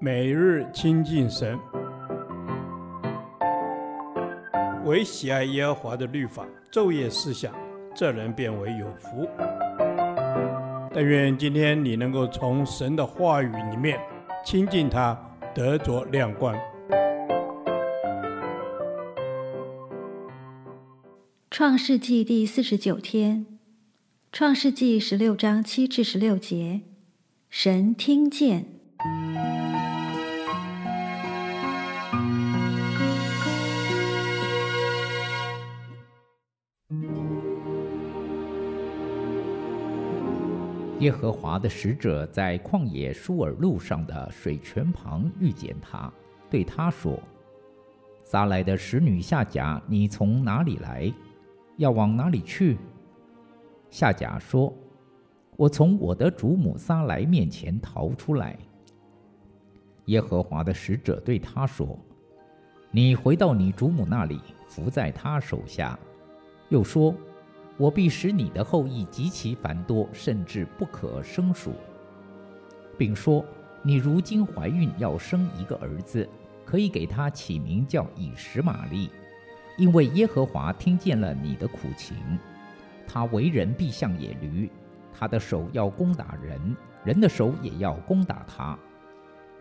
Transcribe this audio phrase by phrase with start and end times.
[0.00, 1.58] 每日亲近神，
[4.84, 7.54] 唯喜爱耶和华的律法，昼夜思想，
[7.94, 9.28] 这人便为有福。
[10.92, 13.98] 但愿今天你能够从神的话语里面
[14.44, 15.18] 亲近他，
[15.54, 16.54] 得着亮光。
[21.50, 23.46] 创世纪第四十九天，
[24.30, 26.82] 创世纪十六章七至十六节，
[27.48, 28.73] 神听见。
[41.00, 46.10] 耶和华的使者在旷野舒尔路上的水泉旁遇见他，
[46.48, 47.20] 对他说
[48.24, 51.12] ：“撒来的使女夏甲，你从哪里来？
[51.76, 52.78] 要往哪里去？”
[53.90, 54.72] 夏甲说
[55.56, 58.56] ：“我从我的主母撒莱面前逃出来。”
[60.06, 61.98] 耶和华的使者对他说
[62.92, 65.98] ：“你回到你主母那里，伏在她手下。”
[66.70, 67.12] 又说。
[67.76, 71.72] 我必使你的后裔极其繁多，甚至不可胜数，
[72.96, 73.44] 并说：
[73.82, 76.28] 你如今怀孕要生一个儿子，
[76.64, 79.10] 可以给他起名叫以实玛利，
[79.76, 82.16] 因为耶和华听见了你的苦情。
[83.06, 84.70] 他为人必像野驴，
[85.12, 88.78] 他的手要攻打人，人的手也要攻打他。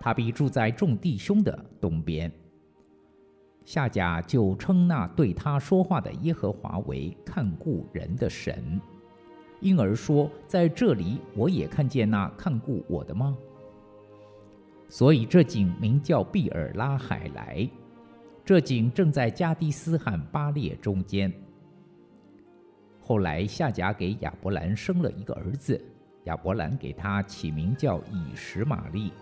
[0.00, 2.32] 他必住在众弟兄的东边。
[3.68, 8.80] 夏甲就称那对他说话的耶和华为看顾人的神，
[9.60, 13.36] 因而说：“在这里我也看见那看顾我的吗？”
[14.88, 17.68] 所以这井名叫毕尔拉海莱。
[18.42, 21.30] 这井正在加低斯和巴列中间。
[23.02, 25.78] 后来夏甲给亚伯兰生了一个儿子，
[26.24, 29.12] 亚伯兰给他起名叫以实玛利。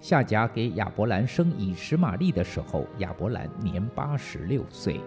[0.00, 5.00] 夏甲给亚伯兰生以实玛利的时候，亚伯兰年八十六岁。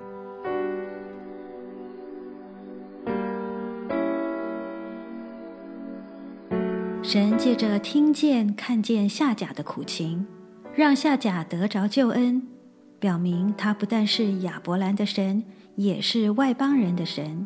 [7.02, 10.26] 神借着听见、看见夏甲的苦情，
[10.74, 12.42] 让夏甲得着救恩，
[13.00, 15.44] 表明他不但是亚伯兰的神，
[15.76, 17.46] 也是外邦人的神。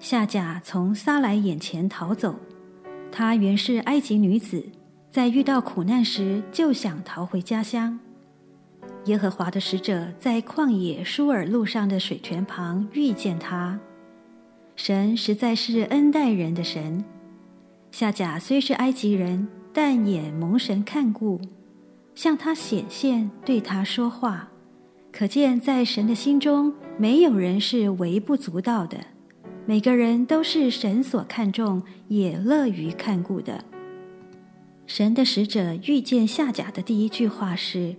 [0.00, 2.34] 夏甲从撒莱眼前逃走，
[3.12, 4.64] 她原是埃及女子。
[5.10, 7.98] 在遇到苦难时，就想逃回家乡。
[9.06, 13.80] 耶和华的使者在旷野舒尔路上的水泉旁遇见他。
[14.76, 17.04] 神实在是恩待人的神。
[17.90, 21.40] 夏甲虽是埃及人，但也蒙神看顾，
[22.14, 24.48] 向他显现，对他说话。
[25.10, 28.96] 可见在神的心中，没有人是微不足道的，
[29.66, 33.64] 每个人都是神所看重，也乐于看顾的。
[34.92, 37.94] 神的使者遇见夏甲的第一句话是：“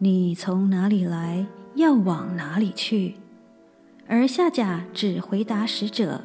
[0.00, 1.44] 你从哪里来？
[1.74, 3.16] 要往哪里去？”
[4.08, 6.24] 而夏甲只回答使者：“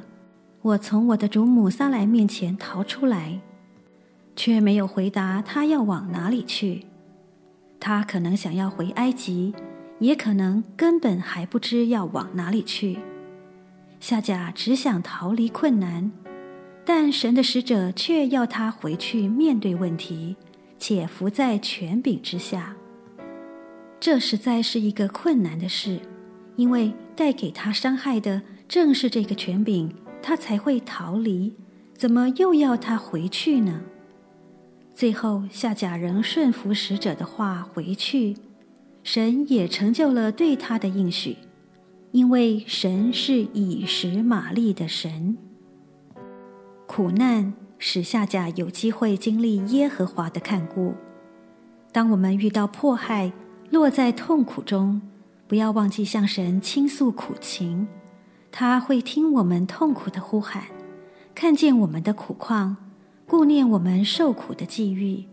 [0.63, 3.41] 我从我的主母撒莱面前逃出来。”
[4.37, 6.85] 却没有回答他要往哪里去。
[7.77, 9.53] 他可能想要回埃及，
[9.99, 12.99] 也可能根本还不知要往哪里去。
[13.99, 16.09] 夏甲只想逃离困难。
[16.85, 20.35] 但神的使者却要他回去面对问题，
[20.77, 22.75] 且伏在权柄之下。
[23.99, 25.99] 这实在是一个困难的事，
[26.55, 29.91] 因为带给他伤害的正是这个权柄，
[30.21, 31.53] 他才会逃离。
[31.95, 33.81] 怎么又要他回去呢？
[34.93, 38.35] 最后，夏甲仍顺服使者的话回去，
[39.01, 41.37] 神也成就了对他的应许，
[42.11, 45.35] 因为神是以实玛利的神。
[46.85, 50.93] 苦难使夏甲有机会经历耶和华的看顾。
[51.91, 53.31] 当我们遇到迫害，
[53.69, 55.01] 落在痛苦中，
[55.47, 57.87] 不要忘记向神倾诉苦情，
[58.51, 60.63] 他会听我们痛苦的呼喊，
[61.33, 62.77] 看见我们的苦况，
[63.27, 65.25] 顾念我们受苦的际遇，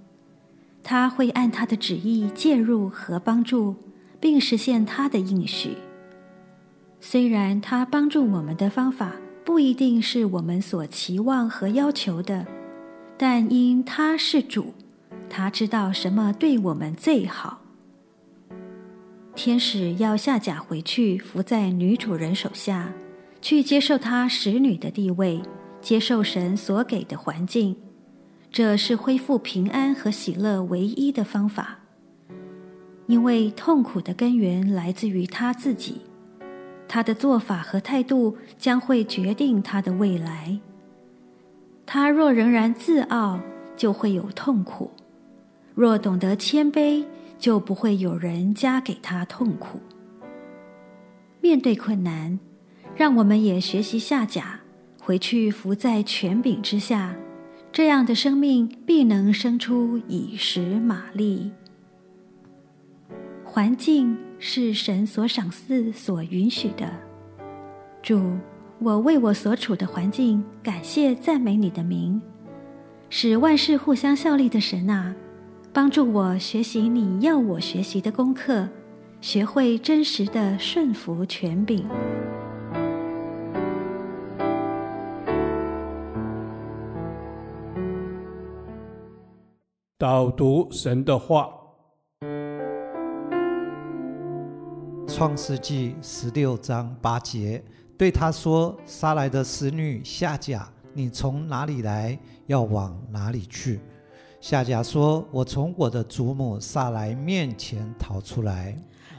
[0.83, 3.77] 他会按他的旨意介入和帮助，
[4.19, 5.77] 并实现他的应许。
[7.01, 9.13] 虽然他帮助我们的方法，
[9.45, 12.47] 不一定是我们所期望和要求的，
[13.19, 14.73] 但因他是主，
[15.29, 17.61] 他知道什么对我们最好。
[19.35, 22.93] 天使要下甲回去，伏在女主人手下，
[23.41, 25.41] 去接受她使女的地位，
[25.81, 27.75] 接受神所给的环境，
[28.51, 31.79] 这是恢复平安和喜乐唯一的方法。
[33.07, 36.03] 因为痛苦的根源来自于他自己。
[36.95, 40.61] 他的做法和态度将会决定他的未来。
[41.87, 43.41] 他若仍然自傲，
[43.75, 44.91] 就会有痛苦；
[45.75, 47.07] 若懂得谦卑，
[47.39, 49.81] 就不会有人加给他痛苦。
[51.41, 52.39] 面对困难，
[52.95, 54.61] 让我们也学习下甲，
[55.01, 57.17] 回去伏在权柄之下，
[57.73, 61.53] 这样的生命必能生出以实玛利。
[63.43, 66.91] 环境是神所赏赐、所允许的。
[68.03, 68.37] 主，
[68.81, 72.21] 我为我所处的环境感谢赞美你的名，
[73.09, 75.15] 使万事互相效力的神啊，
[75.73, 78.69] 帮助我学习你要我学习的功课，
[79.21, 81.87] 学会真实的顺服权柄。
[89.97, 91.45] 导读神的话，
[95.23, 97.63] 《创世纪》十六章八节。
[97.97, 102.19] 对他说：“撒莱的使女夏甲，你从哪里来？
[102.49, 103.79] 要往哪里去？”
[104.43, 108.77] 夏甲说：“我从我的祖母撒莱面前逃出来。”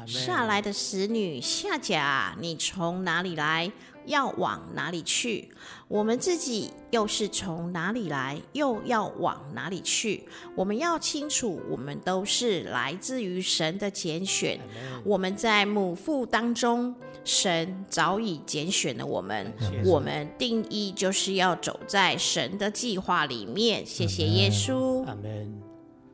[0.08, 3.72] 撒莱的使女夏甲，你从哪里来？
[4.06, 5.50] 要往哪里去？
[5.88, 10.26] 我们自己又是从哪里来，又要往哪里去？
[10.56, 14.60] 我们要清楚，我们都是来自于神的拣选。
[15.06, 19.54] 我们在母腹当中，神早已拣选了我们。
[19.86, 23.86] 我们定义就是要走在神的计划里面。
[23.86, 25.06] 谢谢耶稣。
[25.06, 25.73] 阿门。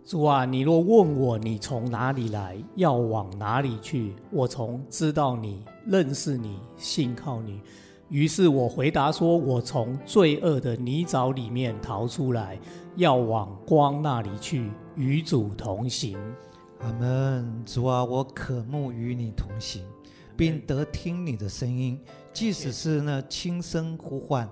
[0.10, 4.16] 主啊，你若问我，你从哪里来，要往哪里去？
[4.32, 5.64] 我从知道你。
[5.86, 7.62] 认识你，信靠你，
[8.10, 12.58] 于是我回答说：“我从罪恶的泥沼里面逃出来，
[12.96, 16.18] 要往光那里去，与主同行。”
[16.82, 17.64] 阿门。
[17.64, 19.84] 主啊，我渴慕与你同行，
[20.36, 22.00] 并得听你的声音，
[22.34, 24.50] 即使是那轻声呼唤，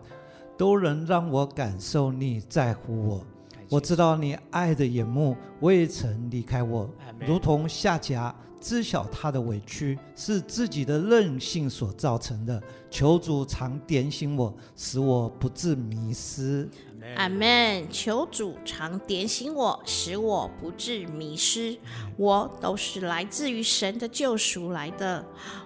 [0.56, 3.26] 都能让我感受你在乎我。
[3.70, 8.34] 我知道你爱的眼目未曾离开我，如同夏甲。
[8.60, 16.68] 知晓他的委屈是自己的任性所造成的，求主常点醒我，使我不致迷失。
[17.16, 17.88] 阿门。
[17.92, 21.78] 求主常点醒我，使我不致迷失。
[22.18, 25.24] 我都是来自于神的救赎来的，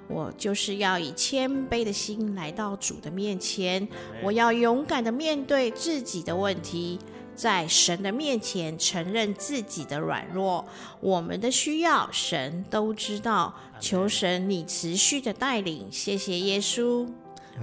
[0.10, 3.88] 我就是要以谦卑的心来到主的面前，
[4.22, 7.00] 我要勇敢的面对自己的问题。
[7.42, 10.64] 在神的面前承认自己的软弱，
[11.00, 13.52] 我们的需要神都知道。
[13.80, 17.10] 求神你持续的带领，谢谢耶稣。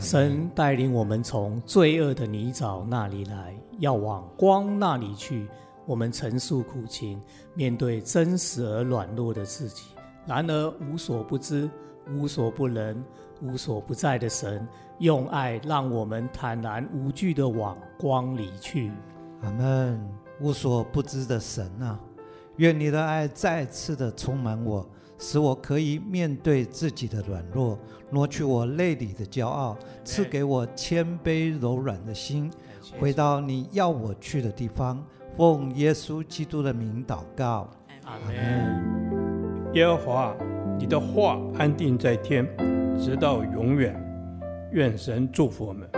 [0.01, 5.47] 神带领我们从罪恶的泥沼那里来，要往光那里去。
[5.87, 7.23] 我们陈述苦情，
[7.55, 9.85] 面对真实而软弱的自己，
[10.27, 11.71] 然而无所不知、
[12.11, 13.01] 无所不能、
[13.41, 14.67] 无所不在的神，
[14.99, 18.91] 用爱让我们坦然无惧的往光里去。
[19.43, 20.01] 阿门，
[20.41, 21.99] 无所不知的神啊，
[22.57, 27.79] 愿你的爱再次的充满我，使我可以面对自己的软弱，
[28.11, 32.51] 挪去我内里的骄傲，赐给我谦卑柔软的心，
[32.99, 35.05] 回到你要我去的地方。
[35.37, 37.71] 奉耶稣基督的名祷告，
[38.05, 39.73] 阿门。
[39.75, 40.37] 耶和华，
[40.77, 42.45] 你的话安定在天，
[42.99, 43.95] 直到永远。
[44.73, 45.89] 愿神祝福我们。